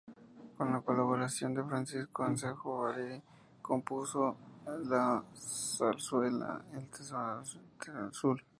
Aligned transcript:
Con 0.57 0.71
la 0.73 0.81
colaboración 0.81 1.53
de 1.53 1.63
Francisco 1.63 2.23
Asenjo 2.23 2.79
Barbieri 2.79 3.21
compuso 3.61 4.35
la 4.89 5.23
zarzuela 5.35 6.59
"El 6.73 6.89
Testamento 6.89 7.61
Azul". 8.09 8.43